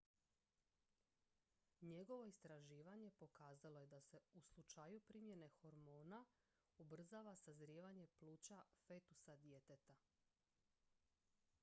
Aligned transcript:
njegovo 1.81 2.25
istraživanje 2.25 3.11
pokazalo 3.11 3.79
je 3.81 3.87
da 3.93 4.01
se 4.01 4.19
u 4.33 4.41
slučaju 4.41 4.99
primjene 4.99 5.47
hormona 5.61 6.25
ubrzava 6.77 7.35
sazrijevanje 7.35 8.07
pluća 8.19 8.63
fetusa 8.87 9.35
djeteta 9.35 9.95